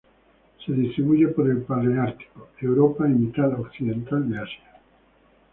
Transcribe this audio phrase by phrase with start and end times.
[0.65, 4.79] Se distribuye por el paleártico: Europa y mitad occidental de Asia.